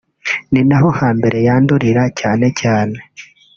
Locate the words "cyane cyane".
2.19-2.97